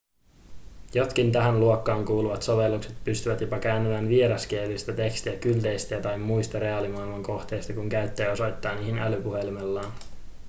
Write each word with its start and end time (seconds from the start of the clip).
jotkin 0.93 1.31
tähän 1.31 1.59
luokkaan 1.59 2.05
kuuluvat 2.05 2.41
sovellukset 2.43 2.95
pystyvät 3.03 3.41
jopa 3.41 3.59
kääntämään 3.59 4.09
vieraskielistä 4.09 4.93
tekstiä 4.93 5.35
kylteistä 5.35 6.01
tai 6.01 6.17
muista 6.17 6.59
reaalimaailman 6.59 7.23
kohteista 7.23 7.73
kun 7.73 7.89
käyttäjä 7.89 8.31
osoittaa 8.31 8.75
niihin 8.75 8.99
älypuhelimellaan 8.99 9.91